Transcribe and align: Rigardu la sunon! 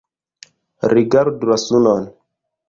Rigardu 0.93 1.51
la 1.51 1.59
sunon! 1.65 2.09